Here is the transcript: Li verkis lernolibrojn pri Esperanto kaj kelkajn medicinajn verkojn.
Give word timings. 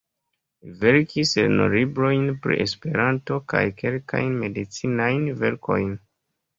Li 0.69 0.71
verkis 0.83 1.33
lernolibrojn 1.41 2.25
pri 2.47 2.59
Esperanto 2.67 3.41
kaj 3.55 3.65
kelkajn 3.85 4.35
medicinajn 4.45 5.25
verkojn. 5.47 5.99